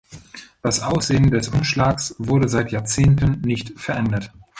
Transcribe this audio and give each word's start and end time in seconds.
Das 0.63 0.79
Aussehen 0.81 1.29
des 1.29 1.49
Umschlags 1.49 2.15
wurde 2.17 2.49
seit 2.49 2.71
Jahrzehnten 2.71 3.39
nicht 3.41 3.79
verändert. 3.79 4.33